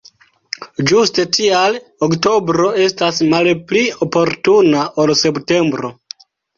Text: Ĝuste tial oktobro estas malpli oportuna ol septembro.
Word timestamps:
Ĝuste 0.91 1.25
tial 1.37 1.77
oktobro 2.09 2.71
estas 2.87 3.23
malpli 3.37 3.87
oportuna 4.09 4.91
ol 5.07 5.19
septembro. 5.25 5.97